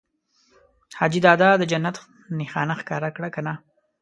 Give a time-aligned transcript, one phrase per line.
[0.97, 1.97] حاجي دادا د جنت
[2.37, 3.53] نښانه ښکاره کړه که نه؟